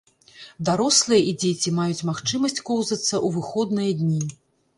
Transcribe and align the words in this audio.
Дарослыя 0.69 1.21
і 1.31 1.35
дзеці 1.43 1.73
маюць 1.81 2.07
магчымасць 2.11 2.59
коўзацца 2.71 3.15
ў 3.25 3.37
выходныя 3.37 3.91
дні. 4.03 4.21